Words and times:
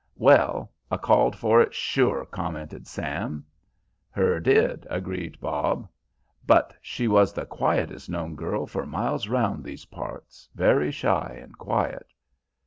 "Well, 0.17 0.71
a' 0.89 0.97
called 0.97 1.35
for 1.35 1.61
it 1.61 1.75
sure," 1.75 2.25
commented 2.25 2.87
Sam. 2.87 3.45
"Her 4.09 4.39
did," 4.39 4.87
agreed 4.89 5.39
Bob, 5.39 5.87
"but 6.47 6.75
she 6.81 7.07
was 7.07 7.33
the 7.33 7.45
quietest 7.45 8.09
known 8.09 8.33
girl 8.33 8.65
for 8.65 8.87
miles 8.87 9.27
round 9.27 9.63
those 9.63 9.85
parts, 9.85 10.49
very 10.55 10.89
shy 10.89 11.37
and 11.39 11.55
quiet." 11.55 12.07